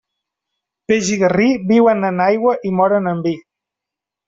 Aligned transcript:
Peix 0.91 1.11
i 1.15 1.17
garrí 1.25 1.51
viuen 1.73 2.09
en 2.11 2.25
aigua 2.27 2.57
i 2.71 2.73
moren 2.81 3.13
en 3.15 3.23
vi. 3.29 3.37